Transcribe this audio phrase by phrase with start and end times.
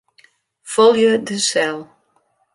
[0.73, 1.85] Folje de sel.